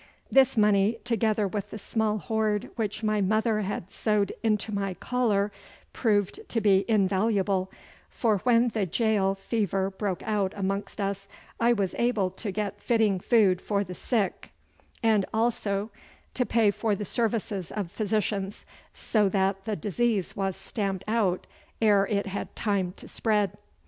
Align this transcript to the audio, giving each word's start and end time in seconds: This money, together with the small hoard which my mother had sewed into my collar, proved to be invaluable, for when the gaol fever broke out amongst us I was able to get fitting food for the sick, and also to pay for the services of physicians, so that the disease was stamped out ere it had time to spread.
This 0.31 0.57
money, 0.57 0.97
together 1.03 1.47
with 1.47 1.69
the 1.69 1.77
small 1.77 2.17
hoard 2.17 2.71
which 2.75 3.03
my 3.03 3.21
mother 3.21 3.59
had 3.61 3.91
sewed 3.91 4.33
into 4.41 4.71
my 4.73 4.95
collar, 4.95 5.51
proved 5.93 6.39
to 6.49 6.59
be 6.59 6.85
invaluable, 6.87 7.69
for 8.09 8.39
when 8.39 8.69
the 8.69 8.87
gaol 8.87 9.35
fever 9.35 9.91
broke 9.91 10.23
out 10.23 10.53
amongst 10.55 10.99
us 10.99 11.27
I 11.59 11.73
was 11.73 11.93
able 11.99 12.31
to 12.31 12.51
get 12.51 12.81
fitting 12.81 13.19
food 13.19 13.61
for 13.61 13.83
the 13.83 13.93
sick, 13.93 14.49
and 15.03 15.23
also 15.31 15.91
to 16.33 16.47
pay 16.47 16.71
for 16.71 16.95
the 16.95 17.05
services 17.05 17.71
of 17.71 17.91
physicians, 17.91 18.65
so 18.95 19.29
that 19.29 19.65
the 19.65 19.75
disease 19.75 20.35
was 20.35 20.55
stamped 20.55 21.03
out 21.07 21.45
ere 21.79 22.07
it 22.07 22.25
had 22.25 22.55
time 22.55 22.91
to 22.97 23.07
spread. 23.07 23.55